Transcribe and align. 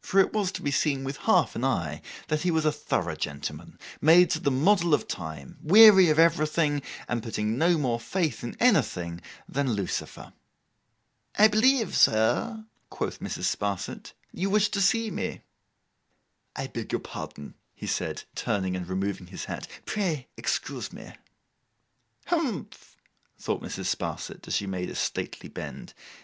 For 0.00 0.20
it 0.20 0.32
was 0.32 0.52
to 0.52 0.62
be 0.62 0.70
seen 0.70 1.02
with 1.02 1.16
half 1.16 1.56
an 1.56 1.64
eye 1.64 2.00
that 2.28 2.42
he 2.42 2.52
was 2.52 2.64
a 2.64 2.70
thorough 2.70 3.16
gentleman, 3.16 3.80
made 4.00 4.30
to 4.30 4.38
the 4.38 4.52
model 4.52 4.94
of 4.94 5.00
the 5.00 5.06
time; 5.08 5.58
weary 5.60 6.08
of 6.08 6.20
everything, 6.20 6.82
and 7.08 7.20
putting 7.20 7.58
no 7.58 7.76
more 7.76 7.98
faith 7.98 8.44
in 8.44 8.56
anything 8.60 9.20
than 9.48 9.72
Lucifer. 9.72 10.32
'I 11.34 11.48
believe, 11.48 11.96
sir,' 11.96 12.64
quoth 12.90 13.18
Mrs. 13.18 13.56
Sparsit, 13.56 14.12
'you 14.32 14.50
wished 14.50 14.72
to 14.74 14.80
see 14.80 15.10
me.' 15.10 15.40
'I 16.54 16.68
beg 16.68 16.92
your 16.92 17.00
pardon,' 17.00 17.54
he 17.74 17.88
said, 17.88 18.22
turning 18.36 18.76
and 18.76 18.86
removing 18.86 19.26
his 19.26 19.46
hat; 19.46 19.66
'pray 19.84 20.28
excuse 20.36 20.92
me.' 20.92 21.12
'Humph!' 22.26 22.96
thought 23.36 23.64
Mrs. 23.64 23.86
Sparsit, 23.86 24.46
as 24.46 24.54
she 24.54 24.68
made 24.68 24.90
a 24.90 24.94
stately 24.94 25.48
bend. 25.48 25.92